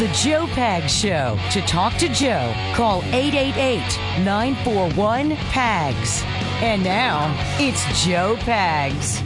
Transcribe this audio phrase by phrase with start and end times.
[0.00, 1.38] The Joe Pags Show.
[1.50, 6.22] To talk to Joe, call 888 941 PAGS.
[6.62, 9.20] And now, it's Joe Pags.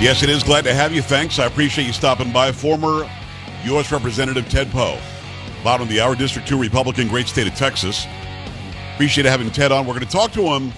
[0.00, 0.44] Yes, it is.
[0.44, 1.02] Glad to have you.
[1.02, 1.40] Thanks.
[1.40, 2.52] I appreciate you stopping by.
[2.52, 3.10] Former
[3.64, 3.90] U.S.
[3.90, 4.96] Representative Ted Poe,
[5.64, 8.06] bottom of the hour, District 2 Republican, great state of Texas.
[8.94, 9.88] Appreciate having Ted on.
[9.88, 10.72] We're going to talk to him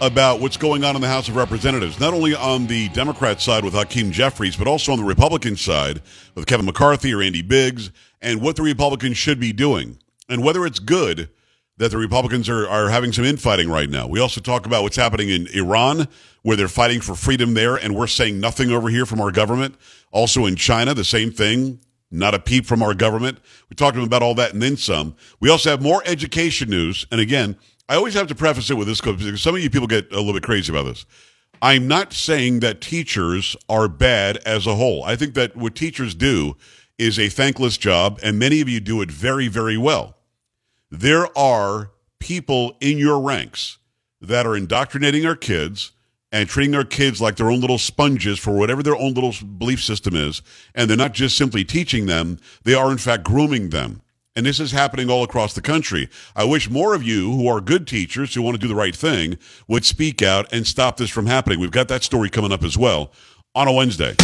[0.00, 3.64] about what's going on in the House of Representatives, not only on the Democrat side
[3.64, 6.00] with Hakeem Jeffries, but also on the Republican side
[6.34, 7.90] with Kevin McCarthy or Andy Biggs,
[8.22, 11.28] and what the Republicans should be doing, and whether it's good
[11.78, 14.06] that the Republicans are, are having some infighting right now.
[14.06, 16.08] We also talk about what's happening in Iran,
[16.42, 19.74] where they're fighting for freedom there, and we're saying nothing over here from our government.
[20.12, 21.80] Also in China, the same thing.
[22.10, 23.38] Not a peep from our government.
[23.68, 25.14] We talked about all that and then some.
[25.40, 27.06] We also have more education news.
[27.12, 27.56] And again,
[27.88, 30.16] I always have to preface it with this because some of you people get a
[30.16, 31.06] little bit crazy about this.
[31.62, 35.02] I'm not saying that teachers are bad as a whole.
[35.04, 36.56] I think that what teachers do
[36.98, 40.16] is a thankless job, and many of you do it very, very well.
[40.90, 43.78] There are people in your ranks
[44.20, 45.92] that are indoctrinating our kids
[46.30, 49.82] and treating our kids like their own little sponges for whatever their own little belief
[49.82, 50.42] system is.
[50.74, 54.02] And they're not just simply teaching them, they are in fact grooming them.
[54.38, 56.08] And this is happening all across the country.
[56.36, 58.94] I wish more of you who are good teachers who want to do the right
[58.94, 61.58] thing would speak out and stop this from happening.
[61.58, 63.10] We've got that story coming up as well
[63.56, 64.14] on a Wednesday.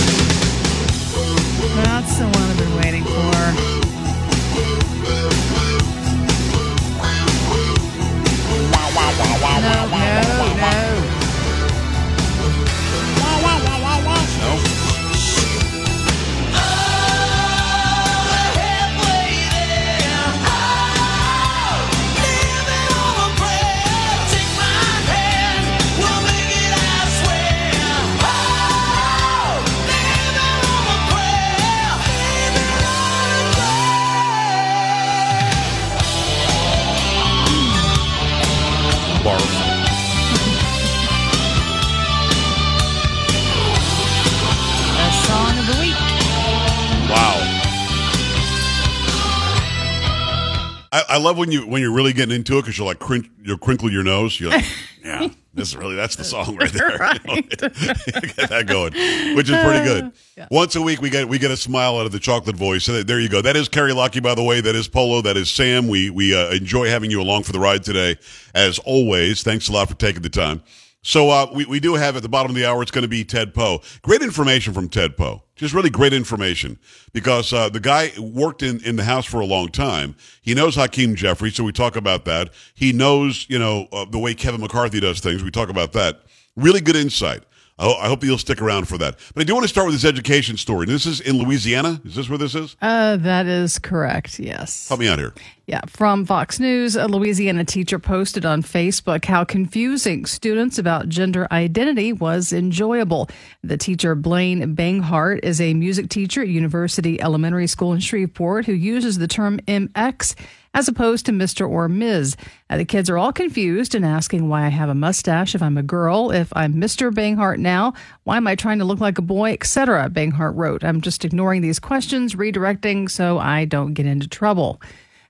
[51.08, 53.30] I, I love when you when you're really getting into it because you're like crin-
[53.42, 54.38] you crinkle your nose.
[54.38, 54.64] You're like,
[55.04, 56.98] yeah, this is really that's the song right there.
[57.24, 58.92] You know, get that going,
[59.36, 60.12] which is pretty good.
[60.50, 62.84] Once a week we get we get a smile out of the chocolate voice.
[62.84, 63.40] So there you go.
[63.40, 64.60] That is Carrie Lucky, by the way.
[64.60, 65.20] That is Polo.
[65.22, 65.88] That is Sam.
[65.88, 68.16] We we uh, enjoy having you along for the ride today,
[68.54, 69.42] as always.
[69.42, 70.62] Thanks a lot for taking the time.
[71.04, 73.08] So uh, we, we do have at the bottom of the hour, it's going to
[73.08, 73.82] be Ted Poe.
[74.00, 75.42] Great information from Ted Poe.
[75.54, 76.78] Just really great information
[77.12, 80.16] because uh, the guy worked in, in the House for a long time.
[80.40, 82.54] He knows Hakeem Jeffries, so we talk about that.
[82.74, 85.44] He knows, you know, uh, the way Kevin McCarthy does things.
[85.44, 86.22] We talk about that.
[86.56, 87.42] Really good insight.
[87.78, 89.18] I, I hope you'll stick around for that.
[89.34, 90.86] But I do want to start with this education story.
[90.86, 92.00] This is in Louisiana.
[92.04, 92.76] Is this where this is?
[92.80, 94.38] Uh, that is correct.
[94.38, 94.88] Yes.
[94.88, 95.34] Help me out here.
[95.66, 101.48] Yeah, from Fox News, a Louisiana teacher posted on Facebook how confusing students about gender
[101.50, 103.30] identity was enjoyable.
[103.62, 108.74] The teacher, Blaine Banghart, is a music teacher at University Elementary School in Shreveport who
[108.74, 110.34] uses the term MX
[110.74, 111.68] as opposed to Mr.
[111.68, 112.36] or Ms.
[112.68, 115.78] Uh, the kids are all confused and asking why I have a mustache if I'm
[115.78, 117.12] a girl, if I'm Mr.
[117.12, 117.94] Banghart now,
[118.24, 120.10] why am I trying to look like a boy, etc.
[120.10, 120.84] Banghart wrote.
[120.84, 124.82] I'm just ignoring these questions, redirecting so I don't get into trouble.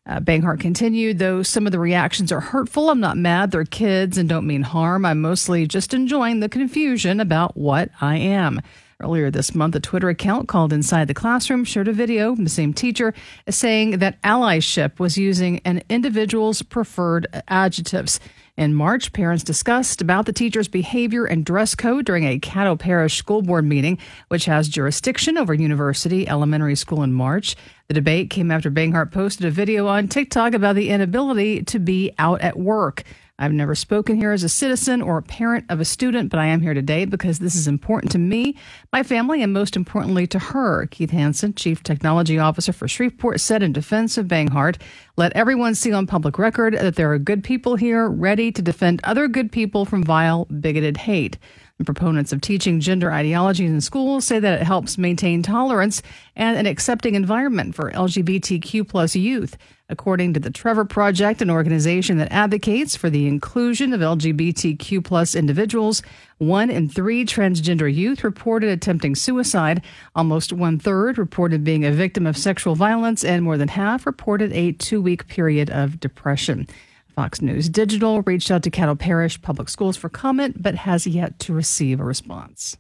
[0.07, 3.51] Uh, Banghart continued, though some of the reactions are hurtful, I'm not mad.
[3.51, 5.07] They're kids and don't mean harm.
[5.07, 8.61] I'm mostly just enjoying the confusion about what I am.
[9.01, 12.73] Earlier this month, a Twitter account called Inside the Classroom shared a video the same
[12.73, 13.13] teacher
[13.49, 18.21] saying that allyship was using an individual's preferred adjectives.
[18.57, 23.17] In March, parents discussed about the teacher's behavior and dress code during a Caddo Parish
[23.17, 23.99] School Board meeting,
[24.29, 27.57] which has jurisdiction over University Elementary School in March.
[27.89, 32.13] The debate came after Banghart posted a video on TikTok about the inability to be
[32.17, 33.03] out at work.
[33.37, 36.47] I've never spoken here as a citizen or a parent of a student, but I
[36.47, 38.57] am here today because this is important to me,
[38.93, 40.87] my family, and most importantly to her.
[40.87, 44.81] Keith Hansen, Chief Technology Officer for Shreveport, said in defense of Banghart,
[45.17, 49.01] let everyone see on public record that there are good people here ready to defend
[49.03, 51.37] other good people from vile, bigoted hate.
[51.79, 56.03] The proponents of teaching gender ideologies in schools say that it helps maintain tolerance
[56.37, 59.57] and an accepting environment for LGBTQ plus youth.
[59.89, 65.35] According to the Trevor Project, an organization that advocates for the inclusion of LGBTQ plus
[65.35, 66.01] individuals,
[66.39, 69.83] one in three transgender youth reported attempting suicide.
[70.15, 74.53] Almost one third reported being a victim of sexual violence, and more than half reported
[74.53, 76.69] a two week period of depression.
[77.15, 81.39] Fox News Digital reached out to Caddo Parish Public Schools for comment, but has yet
[81.41, 82.77] to receive a response.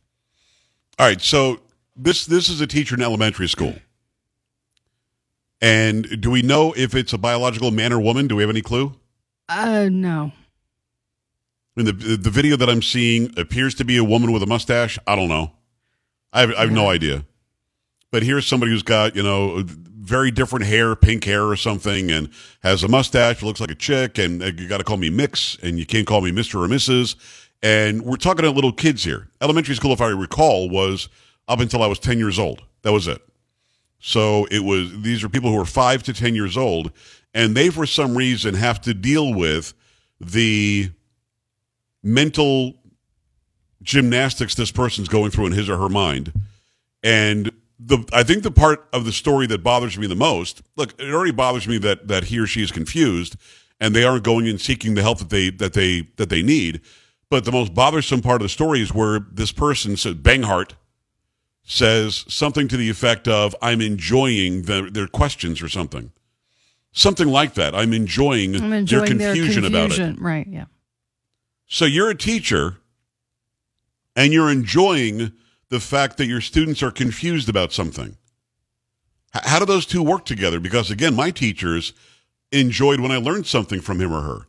[0.99, 1.61] All right, so
[1.97, 3.75] this this is a teacher in elementary school.
[5.61, 8.27] And do we know if it's a biological man or woman?
[8.27, 8.95] Do we have any clue?
[9.49, 10.33] Uh, no.
[11.77, 14.47] I mean, the the video that I'm seeing appears to be a woman with a
[14.47, 14.99] mustache.
[15.07, 15.53] I don't know.
[16.33, 17.25] I have, I have no idea.
[18.11, 19.65] But here's somebody who's got you know
[20.05, 22.29] very different hair, pink hair or something, and
[22.63, 25.57] has a mustache, looks like a chick, and uh, you got to call me Mix,
[25.63, 27.17] and you can't call me Mister or Mrs.
[27.63, 29.29] And we're talking to little kids here.
[29.41, 31.09] Elementary school, if I recall, was
[31.49, 32.63] up until I was ten years old.
[32.83, 33.23] That was it.
[33.99, 36.93] So it was these are people who are five to ten years old,
[37.33, 39.73] and they for some reason have to deal with
[40.21, 40.91] the
[42.03, 42.75] mental
[43.83, 46.33] gymnastics this person's going through in his or her mind.
[47.03, 50.95] And the I think the part of the story that bothers me the most, look,
[51.01, 53.37] it already bothers me that that he or she is confused
[53.81, 56.81] and they aren't going and seeking the help that they that they that they need.
[57.31, 60.73] But the most bothersome part of the story is where this person said Banghart
[61.65, 66.13] says something to the effect of I'm enjoying the, their questions or something.
[66.93, 67.75] Something like that.
[67.75, 70.21] I'm enjoying, I'm enjoying their, confusion their about it.
[70.21, 70.67] Right, yeah.
[71.67, 72.77] So you're a teacher
[74.15, 75.33] and you're enjoying
[75.69, 78.17] the fact that your students are confused about something.
[79.33, 80.61] How do those two work together?
[80.61, 81.93] Because again, my teachers
[82.53, 84.47] enjoyed when I learned something from him or her.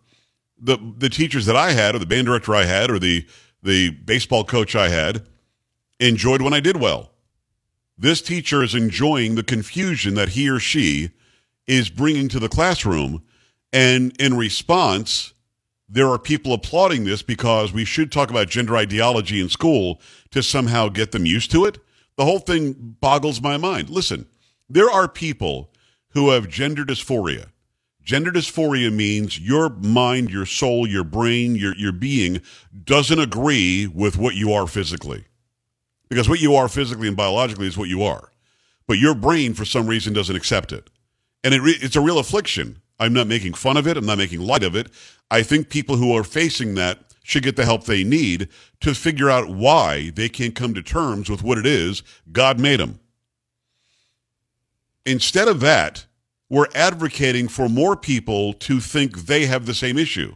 [0.59, 3.25] The the teachers that I had, or the band director I had, or the
[3.63, 5.25] the baseball coach I had,
[5.99, 7.11] enjoyed when I did well.
[7.97, 11.11] This teacher is enjoying the confusion that he or she
[11.65, 13.23] is bringing to the classroom.
[13.73, 15.33] And in response,
[15.87, 20.01] there are people applauding this because we should talk about gender ideology in school
[20.31, 21.77] to somehow get them used to it.
[22.17, 23.89] The whole thing boggles my mind.
[23.89, 24.25] Listen,
[24.69, 25.71] there are people
[26.09, 27.47] who have gender dysphoria.
[28.01, 32.41] Gender dysphoria means your mind, your soul, your brain, your, your being
[32.83, 35.25] doesn't agree with what you are physically
[36.09, 38.31] because what you are physically and biologically is what you are.
[38.87, 40.89] But your brain, for some reason, doesn't accept it.
[41.43, 42.81] And it re- it's a real affliction.
[42.99, 43.97] I'm not making fun of it.
[43.97, 44.89] I'm not making light of it.
[45.31, 48.49] I think people who are facing that should get the help they need
[48.81, 52.79] to figure out why they can't come to terms with what it is God made
[52.79, 52.99] them.
[55.05, 56.05] Instead of that,
[56.49, 60.35] we're advocating for more people to think they have the same issue.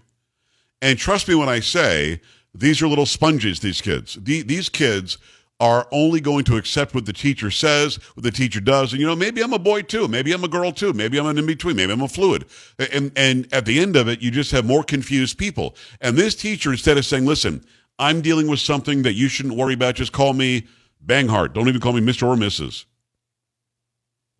[0.81, 2.21] And trust me when I say,
[2.53, 4.15] these are little sponges, these kids.
[4.15, 5.17] The, these kids
[5.59, 8.93] are only going to accept what the teacher says, what the teacher does.
[8.93, 10.07] And, you know, maybe I'm a boy too.
[10.07, 10.93] Maybe I'm a girl too.
[10.93, 11.75] Maybe I'm an in between.
[11.75, 12.45] Maybe I'm a fluid.
[12.93, 15.75] And, and at the end of it, you just have more confused people.
[15.99, 17.65] And this teacher, instead of saying, listen,
[17.97, 20.67] I'm dealing with something that you shouldn't worry about, just call me
[21.05, 21.53] Banghart.
[21.53, 22.23] Don't even call me Mr.
[22.23, 22.85] or Mrs.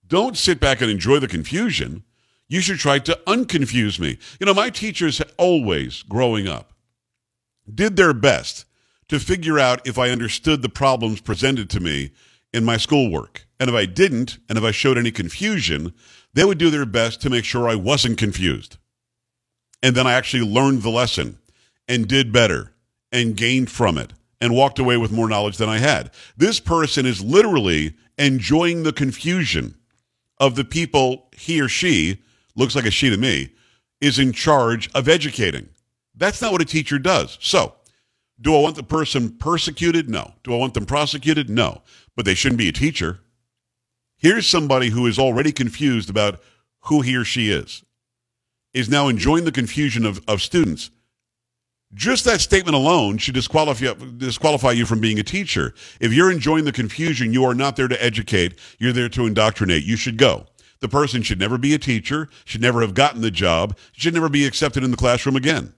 [0.07, 2.03] Don't sit back and enjoy the confusion.
[2.47, 4.17] You should try to unconfuse me.
[4.39, 6.73] You know, my teachers always growing up
[7.71, 8.65] did their best
[9.09, 12.11] to figure out if I understood the problems presented to me
[12.53, 13.45] in my schoolwork.
[13.59, 15.93] And if I didn't, and if I showed any confusion,
[16.33, 18.77] they would do their best to make sure I wasn't confused.
[19.83, 21.39] And then I actually learned the lesson
[21.87, 22.73] and did better
[23.11, 26.11] and gained from it and walked away with more knowledge than I had.
[26.37, 29.75] This person is literally enjoying the confusion
[30.37, 32.21] of the people he or she,
[32.55, 33.49] looks like a she to me,
[33.99, 35.69] is in charge of educating.
[36.15, 37.37] That's not what a teacher does.
[37.41, 37.75] So,
[38.41, 40.10] do I want the person persecuted?
[40.10, 40.34] No.
[40.43, 41.50] Do I want them prosecuted?
[41.50, 41.81] No.
[42.15, 43.19] But they shouldn't be a teacher.
[44.17, 46.41] Here's somebody who is already confused about
[46.84, 47.84] who he or she is,
[48.74, 50.89] is now enjoying the confusion of, of students.
[51.93, 55.74] Just that statement alone should disqualify, disqualify you from being a teacher.
[56.00, 59.84] If you're enjoying the confusion, you are not there to educate, you're there to indoctrinate.
[59.84, 60.46] You should go.
[60.81, 64.29] The person should never be a teacher, should never have gotten the job, should never
[64.29, 65.74] be accepted in the classroom again.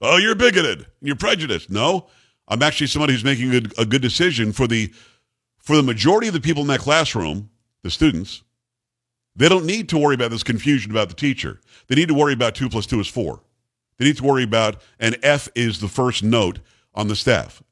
[0.00, 0.86] Oh, you're bigoted.
[1.00, 1.70] You're prejudiced.
[1.70, 2.08] No,
[2.48, 4.92] I'm actually somebody who's making a, a good decision for the
[5.58, 7.50] for the majority of the people in that classroom,
[7.82, 8.42] the students.
[9.36, 11.60] They don't need to worry about this confusion about the teacher.
[11.88, 13.42] They need to worry about two plus two is four.
[13.98, 16.60] They need to worry about an F is the first note
[16.94, 17.62] on the staff.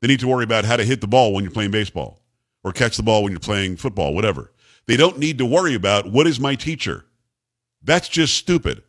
[0.00, 2.20] They need to worry about how to hit the ball when you're playing baseball
[2.62, 4.52] or catch the ball when you're playing football, whatever.
[4.86, 7.04] They don't need to worry about what is my teacher.
[7.82, 8.82] That's just stupid.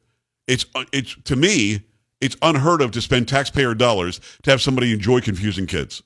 [0.47, 1.83] It's uh, it's to me,
[2.21, 6.03] it's unheard of to spend taxpayer dollars to have somebody enjoy confusing kids.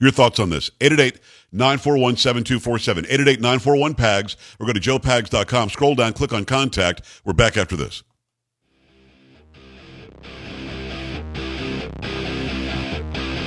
[0.00, 0.68] Your thoughts on this?
[0.80, 3.06] 888-941-7247.
[3.08, 5.70] 888-941-PAGS or go to joepags.com.
[5.70, 7.02] Scroll down, click on contact.
[7.24, 8.02] We're back after this.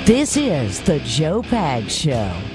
[0.06, 2.55] This is the Joe Pags Show.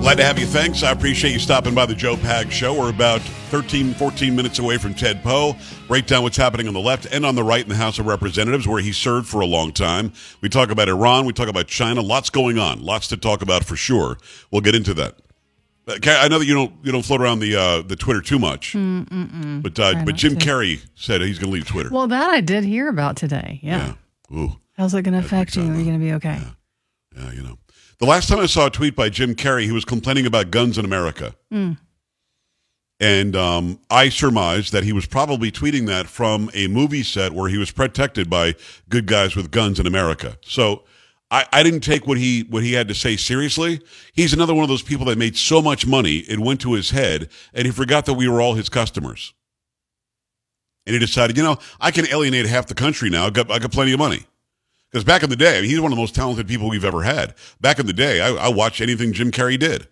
[0.00, 0.46] Glad to have you.
[0.46, 0.82] Thanks.
[0.82, 2.72] I appreciate you stopping by the Joe Pags Show.
[2.72, 5.54] We're about 13, 14 minutes away from Ted Poe.
[5.88, 8.06] Break down what's happening on the left and on the right in the House of
[8.06, 10.12] Representatives, where he served for a long time.
[10.40, 11.26] We talk about Iran.
[11.26, 12.00] We talk about China.
[12.00, 12.80] Lots going on.
[12.80, 14.16] Lots to talk about for sure.
[14.50, 15.16] We'll get into that.
[15.86, 18.38] Uh, I know that you don't you don't float around the uh, the Twitter too
[18.38, 19.62] much, Mm-mm-mm.
[19.62, 21.90] but uh, but Jim Carrey said he's going to leave Twitter.
[21.90, 23.60] Well, that I did hear about today.
[23.62, 23.94] Yeah.
[24.30, 24.38] yeah.
[24.38, 24.56] Ooh.
[24.76, 25.62] How's it going to affect you?
[25.62, 26.38] Are you going to be okay?
[27.16, 27.24] Yeah.
[27.24, 27.58] yeah, you know.
[28.00, 30.78] The last time I saw a tweet by Jim Carrey, he was complaining about guns
[30.78, 31.36] in America.
[31.52, 31.76] Mm.
[32.98, 37.48] And um, I surmised that he was probably tweeting that from a movie set where
[37.48, 38.54] he was protected by
[38.88, 40.38] good guys with guns in America.
[40.42, 40.84] So
[41.30, 43.80] I, I didn't take what he what he had to say seriously.
[44.14, 46.90] He's another one of those people that made so much money it went to his
[46.90, 49.34] head, and he forgot that we were all his customers.
[50.86, 53.26] And he decided, you know, I can alienate half the country now.
[53.26, 54.26] I got I got plenty of money.
[54.90, 56.84] Because back in the day, I mean, he's one of the most talented people we've
[56.84, 57.34] ever had.
[57.60, 59.86] Back in the day, I, I watched anything Jim Carrey did,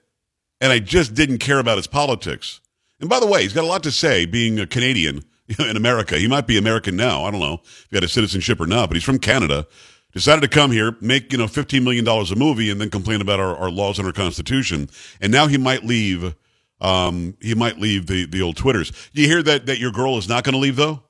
[0.60, 2.60] and I just didn't care about his politics.
[3.00, 5.24] And by the way, he's got a lot to say being a Canadian
[5.58, 6.18] in America.
[6.18, 7.24] He might be American now.
[7.24, 9.66] I don't know if he had a citizenship or not, but he's from Canada.
[10.12, 13.38] Decided to come here, make, you know, $15 million a movie and then complain about
[13.38, 14.88] our, our laws and our constitution.
[15.20, 16.34] And now he might leave,
[16.80, 18.90] um, he might leave the, the old Twitters.
[19.12, 21.02] You hear that, that your girl is not going to leave though?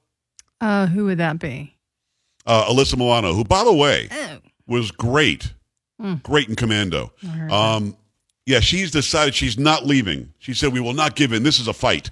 [0.61, 1.78] Uh, who would that be?
[2.49, 4.39] Uh, Alyssa Milano, who by the way, Oh.
[4.67, 5.53] was great,
[6.23, 7.13] great in Commando.
[7.51, 7.97] Um,
[8.47, 10.33] yeah, she's decided she's not leaving.
[10.39, 11.43] She said, we will not give in.
[11.43, 12.11] This is a fight.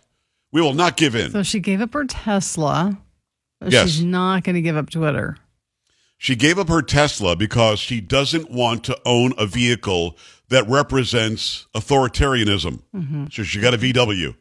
[0.53, 1.31] We will not give in.
[1.33, 2.99] So she gave up her Tesla,
[3.61, 3.89] but Yes.
[3.91, 5.39] she's not going to give up Twitter.
[6.19, 10.17] She gave up her Tesla because she doesn't want to own a vehicle
[10.49, 12.81] that represents authoritarianism.
[13.33, 14.35] So she got a VW,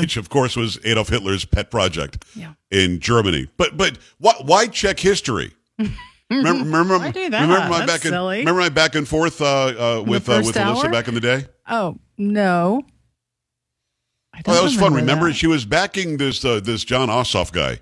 [0.00, 2.54] which of course was Adolf Hitler's pet project Yeah.
[2.70, 3.48] in Germany.
[3.56, 5.52] But but why, why check history?
[6.30, 7.42] remember, remember, Why do that?
[7.42, 9.44] remember my That's back and remember my back and forth uh,
[9.98, 11.46] uh, with uh, with Alyssa back in the day.
[11.68, 12.82] Oh no.
[14.46, 14.94] Oh, that was fun.
[14.94, 15.34] remember that.
[15.34, 17.80] she was backing this uh, this Jon Ossoff guy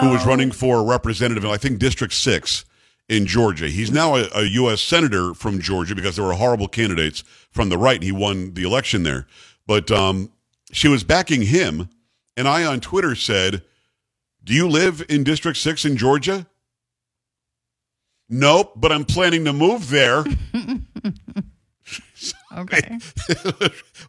[0.00, 2.64] who was running for representative in I think District Six
[3.08, 3.68] in Georgia.
[3.68, 4.80] He's now a, a U.S.
[4.80, 8.02] senator from Georgia because there were horrible candidates from the right.
[8.02, 9.26] He won the election there,
[9.66, 10.32] but um,
[10.72, 11.88] she was backing him,
[12.36, 13.62] and I on Twitter said,
[14.42, 16.46] "Do you live in District Six in Georgia?"
[18.28, 20.24] Nope, but I'm planning to move there.
[22.56, 22.98] Okay.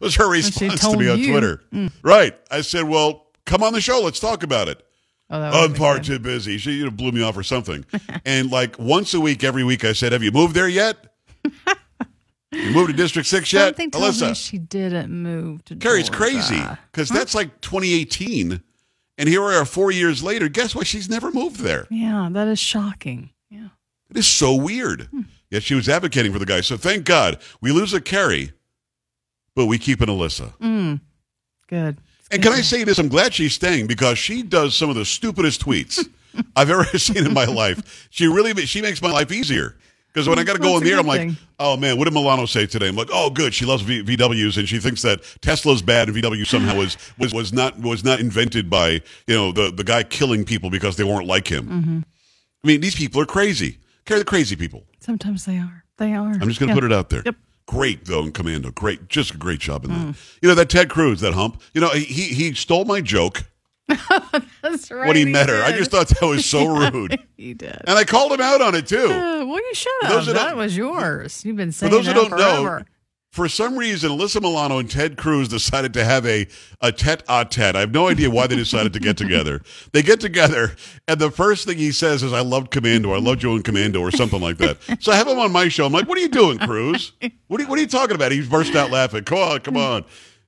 [0.00, 1.30] was her response to me on you.
[1.30, 1.62] Twitter.
[2.02, 2.36] Right.
[2.50, 4.00] I said, well, come on the show.
[4.02, 4.82] Let's talk about it.
[5.30, 6.56] Oh, that I'm would far too busy.
[6.58, 7.84] She you know, blew me off or something.
[8.24, 10.96] and like once a week, every week, I said, have you moved there yet?
[12.52, 13.64] you moved to District 6 yet?
[13.66, 14.48] Something tells me Alyssa.
[14.50, 16.22] she didn't move to Carrie, it's Georgia.
[16.32, 18.62] crazy because that's like 2018.
[19.18, 20.48] And here we are four years later.
[20.48, 20.86] Guess what?
[20.86, 21.86] She's never moved there.
[21.90, 23.30] Yeah, that is shocking.
[23.50, 23.68] Yeah.
[24.10, 25.08] It is so weird.
[25.50, 26.60] Yet she was advocating for the guy.
[26.60, 28.52] So thank God we lose a Carrie,
[29.54, 30.56] but we keep an Alyssa.
[30.58, 31.00] Mm.
[31.68, 31.98] Good.
[32.30, 32.98] And can I say this?
[32.98, 36.06] I'm glad she's staying because she does some of the stupidest tweets
[36.56, 38.08] I've ever seen in my life.
[38.10, 39.76] She really she makes my life easier.
[40.12, 41.36] Because when I got to go That's in a the air, I'm like, thing.
[41.60, 42.88] oh man, what did Milano say today?
[42.88, 46.16] I'm like, oh good, she loves v- VWs and she thinks that Tesla's bad and
[46.16, 48.90] VW somehow was was was not was not invented by
[49.26, 51.66] you know the the guy killing people because they weren't like him.
[51.68, 51.98] Mm-hmm.
[52.64, 53.78] I mean, these people are crazy.
[54.06, 54.84] Carry the crazy people.
[55.00, 55.84] Sometimes they are.
[55.98, 56.30] They are.
[56.32, 56.74] I'm just going to Yeah.
[56.74, 57.22] put it out there.
[57.24, 57.36] Yep.
[57.68, 58.70] Great though in Commando.
[58.70, 60.16] Great, just a great job in that.
[60.40, 61.60] You know that Ted Cruz, that hump.
[61.74, 63.44] You know he he stole my joke
[64.62, 65.06] That's right.
[65.06, 65.62] when he, he met her.
[65.62, 67.18] I just thought that was so rude.
[67.36, 67.78] he did.
[67.86, 68.96] and I called him out on it too.
[69.10, 70.34] Uh, well, you should those have.
[70.34, 71.44] That was yours.
[71.44, 72.86] You've been For saying those who that don't know, forever.
[73.30, 76.46] For some reason, Alyssa Milano and Ted Cruz decided to have a,
[76.80, 77.76] a tete a tete.
[77.76, 79.60] I have no idea why they decided to get together.
[79.92, 80.74] They get together,
[81.06, 83.12] and the first thing he says is, I loved Commando.
[83.12, 84.78] I loved you in Commando, or something like that.
[85.00, 85.84] So I have him on my show.
[85.86, 87.12] I'm like, what are you doing, Cruz?
[87.48, 88.32] What are you, what are you talking about?
[88.32, 89.24] He burst out laughing.
[89.24, 90.04] Come on, come on.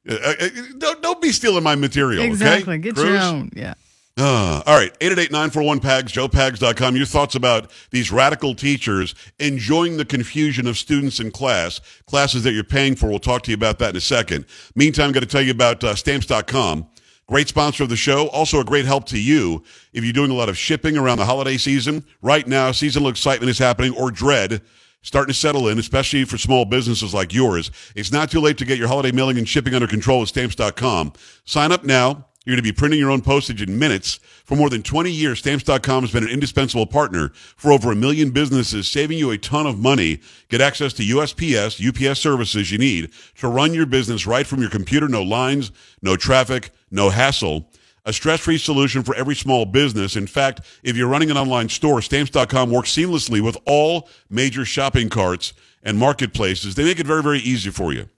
[0.09, 2.75] Uh, uh, don't, don't be stealing my material, Exactly.
[2.75, 2.83] okay?
[2.83, 3.07] Get Cruz?
[3.09, 3.51] your own.
[3.55, 3.75] Yeah.
[4.21, 6.95] Uh, all right, 888-941-PAGS, joepags.com.
[6.95, 12.53] Your thoughts about these radical teachers enjoying the confusion of students in class, classes that
[12.53, 13.09] you're paying for.
[13.09, 14.45] We'll talk to you about that in a second.
[14.75, 16.87] Meantime, got to tell you about uh, stamps.com.
[17.29, 18.27] Great sponsor of the show.
[18.29, 19.63] Also a great help to you
[19.95, 22.05] if you're doing a lot of shipping around the holiday season.
[22.21, 24.61] Right now, seasonal excitement is happening or dread
[25.03, 27.71] starting to settle in, especially for small businesses like yours.
[27.95, 31.15] It's not too late to get your holiday mailing and shipping under control with stamps.com.
[31.47, 32.27] Sign up now.
[32.47, 34.19] You're going to be printing your own postage in minutes.
[34.47, 38.31] For more than 20 years, stamps.com has been an indispensable partner for over a million
[38.31, 40.21] businesses, saving you a ton of money.
[40.49, 44.71] Get access to USPS, UPS services you need to run your business right from your
[44.71, 45.07] computer.
[45.07, 45.71] No lines,
[46.01, 47.69] no traffic, no hassle.
[48.07, 50.17] A stress-free solution for every small business.
[50.17, 55.11] In fact, if you're running an online store, stamps.com works seamlessly with all major shopping
[55.11, 56.75] carts and marketplaces.
[56.75, 58.09] They make it very, very easy for you.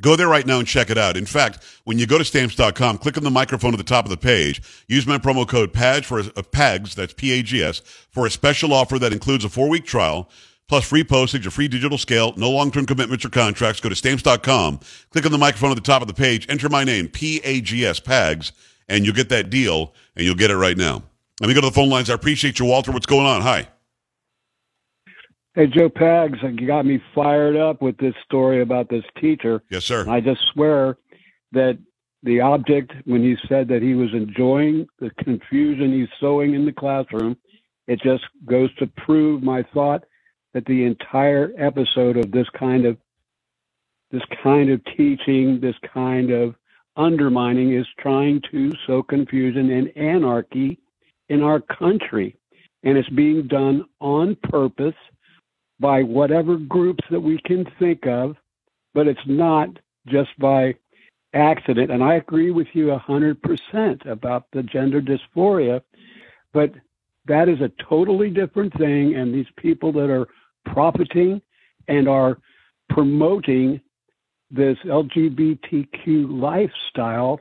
[0.00, 1.16] Go there right now and check it out.
[1.16, 4.10] In fact, when you go to stamps.com, click on the microphone at the top of
[4.10, 4.62] the page.
[4.88, 7.80] Use my promo code PAGS for a, uh, PAGS, that's P-A-G-S,
[8.10, 10.30] for a special offer that includes a four-week trial,
[10.68, 13.80] plus free postage, a free digital scale, no long-term commitments or contracts.
[13.80, 14.80] Go to stamps.com,
[15.10, 18.52] click on the microphone at the top of the page, enter my name, P-A-G-S, PAGS,
[18.88, 21.02] and you'll get that deal, and you'll get it right now.
[21.40, 22.10] Let me go to the phone lines.
[22.10, 22.92] I appreciate you, Walter.
[22.92, 23.40] What's going on?
[23.42, 23.68] Hi.
[25.60, 29.62] Hey, Joe Pags, you got me fired up with this story about this teacher.
[29.68, 30.08] Yes, sir.
[30.08, 30.96] I just swear
[31.52, 31.78] that
[32.22, 36.72] the object, when he said that he was enjoying the confusion he's sowing in the
[36.72, 37.36] classroom,
[37.86, 40.04] it just goes to prove my thought
[40.54, 42.96] that the entire episode of this kind of
[44.10, 46.54] this kind of teaching, this kind of
[46.96, 50.80] undermining is trying to sow confusion and anarchy
[51.28, 52.34] in our country.
[52.82, 54.94] And it's being done on purpose
[55.80, 58.36] by whatever groups that we can think of,
[58.94, 59.70] but it's not
[60.06, 60.74] just by
[61.32, 61.90] accident.
[61.90, 65.80] And I agree with you 100% about the gender dysphoria,
[66.52, 66.72] but
[67.26, 69.14] that is a totally different thing.
[69.14, 70.28] And these people that are
[70.66, 71.40] profiting
[71.88, 72.38] and are
[72.90, 73.80] promoting
[74.50, 77.40] this LGBTQ lifestyle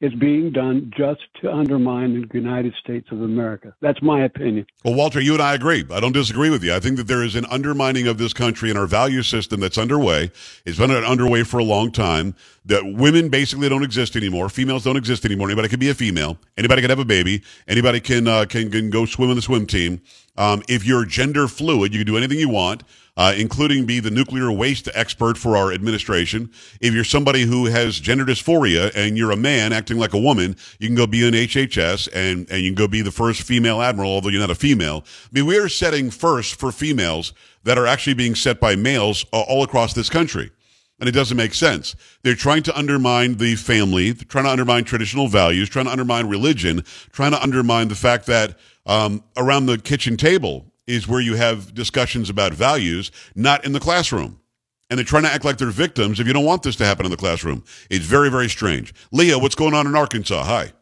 [0.00, 3.74] is being done just to undermine the United States of America.
[3.80, 4.66] That's my opinion.
[4.84, 5.84] Well, Walter, you and I agree.
[5.90, 6.72] I don't disagree with you.
[6.72, 9.76] I think that there is an undermining of this country and our value system that's
[9.76, 10.30] underway.
[10.64, 12.36] It's been underway for a long time.
[12.64, 14.50] That women basically don't exist anymore.
[14.50, 15.48] Females don't exist anymore.
[15.48, 16.38] Anybody can be a female.
[16.56, 17.42] Anybody can have a baby.
[17.66, 20.02] Anybody can uh, can can go swim in the swim team.
[20.38, 22.84] Um, if you're gender fluid, you can do anything you want.
[23.16, 26.48] Uh, including be the nuclear waste expert for our administration.
[26.80, 30.54] If you're somebody who has gender dysphoria and you're a man acting like a woman,
[30.78, 33.82] you can go be an HHS and, and you can go be the first female
[33.82, 35.04] admiral, although you're not a female.
[35.04, 37.32] I mean, we are setting first for females
[37.64, 40.52] that are actually being set by males uh, all across this country.
[41.00, 41.94] And it doesn't make sense.
[42.22, 46.84] They're trying to undermine the family, trying to undermine traditional values, trying to undermine religion,
[47.12, 51.74] trying to undermine the fact that um, around the kitchen table, is where you have
[51.74, 54.40] discussions about values, not in the classroom.
[54.90, 57.04] And they're trying to act like they're victims if you don't want this to happen
[57.04, 57.62] in the classroom.
[57.90, 58.94] It's very, very strange.
[59.12, 60.42] Leah, what's going on in Arkansas?
[60.44, 60.72] Hi.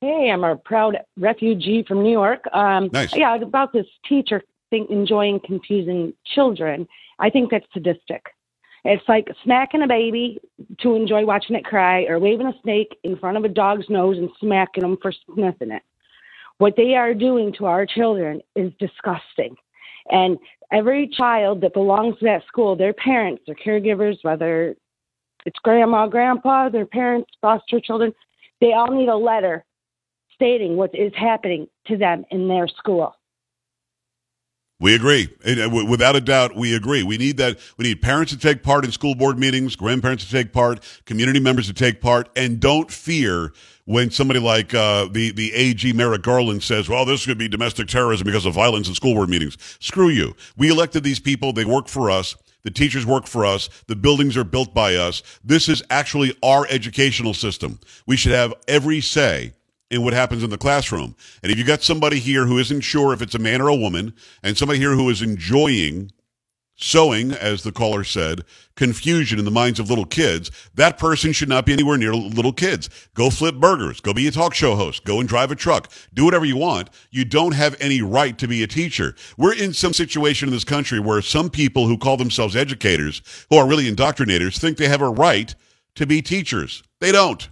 [0.00, 2.44] Hey, I'm a proud refugee from New York.
[2.52, 3.14] Um, Nice.
[3.14, 6.86] Yeah, about this teacher thing, enjoying confusing children.
[7.18, 8.26] I think that's sadistic.
[8.90, 10.40] It's like smacking a baby
[10.80, 14.16] to enjoy watching it cry, or waving a snake in front of a dog's nose
[14.16, 15.82] and smacking them for sniffing it.
[16.56, 19.56] What they are doing to our children is disgusting.
[20.10, 20.38] And
[20.72, 24.74] every child that belongs to that school, their parents, their caregivers, whether
[25.44, 28.14] it's grandma, grandpa, their parents, foster children,
[28.62, 29.66] they all need a letter
[30.34, 33.14] stating what is happening to them in their school.
[34.80, 35.28] We agree.
[35.44, 37.02] Uh, Without a doubt, we agree.
[37.02, 37.58] We need that.
[37.76, 41.40] We need parents to take part in school board meetings, grandparents to take part, community
[41.40, 43.52] members to take part, and don't fear
[43.86, 47.88] when somebody like uh, the the AG Merrick Garland says, "Well, this could be domestic
[47.88, 50.36] terrorism because of violence in school board meetings." Screw you.
[50.56, 51.52] We elected these people.
[51.52, 52.36] They work for us.
[52.62, 53.68] The teachers work for us.
[53.88, 55.24] The buildings are built by us.
[55.42, 57.80] This is actually our educational system.
[58.06, 59.54] We should have every say
[59.90, 61.14] in what happens in the classroom.
[61.42, 63.76] And if you got somebody here who isn't sure if it's a man or a
[63.76, 66.10] woman, and somebody here who is enjoying
[66.78, 68.44] sowing, as the caller said,
[68.76, 72.52] confusion in the minds of little kids, that person should not be anywhere near little
[72.52, 72.88] kids.
[73.14, 74.00] Go flip burgers.
[74.00, 75.04] Go be a talk show host.
[75.04, 75.90] Go and drive a truck.
[76.14, 76.88] Do whatever you want.
[77.10, 79.14] You don't have any right to be a teacher.
[79.36, 83.56] We're in some situation in this country where some people who call themselves educators, who
[83.56, 85.54] are really indoctrinators, think they have a right
[85.96, 86.82] to be teachers.
[87.00, 87.48] They don't.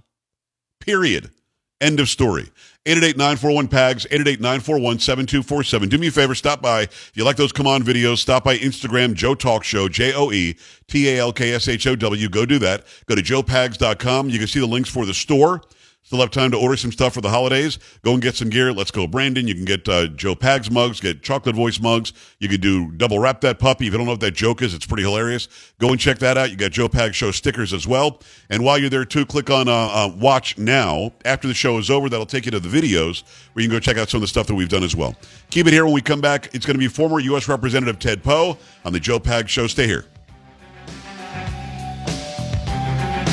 [0.81, 1.31] Period.
[1.81, 2.51] End of story.
[2.87, 5.89] 888-941-PAGS, 888-941-7247.
[5.89, 6.83] Do me a favor, stop by.
[6.83, 12.29] If you like those come on videos, stop by Instagram, Joe Talk Show, J-O-E-T-A-L-K-S-H-O-W.
[12.29, 12.87] Go do that.
[13.07, 14.31] Go to joepags.com.
[14.31, 15.63] You can see the links for the store.
[16.07, 17.81] Still have time to order some stuff for the holidays.
[18.05, 18.73] Go and get some gear.
[18.73, 19.49] Let's go, Brandon.
[19.49, 22.13] You can get uh, Joe Pags mugs, get Chocolate Voice mugs.
[22.39, 23.89] You could do double wrap that puppy.
[23.89, 25.49] If you don't know what that joke is, it's pretty hilarious.
[25.81, 26.53] Go and check that out.
[26.53, 28.21] You got Joe Pags show stickers as well.
[28.51, 31.13] And while you're there too, click on uh, uh, Watch Now.
[31.25, 33.81] After the show is over, that'll take you to the videos where you can go
[33.81, 35.17] check out some of the stuff that we've done as well.
[35.51, 36.55] Keep it here when we come back.
[36.55, 37.49] It's going to be former U.S.
[37.49, 39.67] Representative Ted Poe on the Joe Pags show.
[39.67, 40.05] Stay here.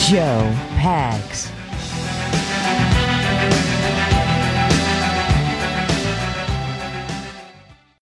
[0.09, 1.52] Joe Pags.